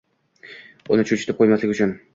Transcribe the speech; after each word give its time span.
uni 0.97 1.07
cho’chitib 1.11 1.41
qo’ymaslik 1.43 1.77
uchun. 1.79 1.99